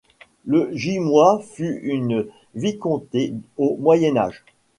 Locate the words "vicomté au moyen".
2.55-4.17